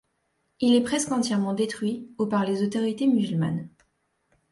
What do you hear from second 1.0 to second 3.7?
entièrement détruit au par les autorités musulmanes.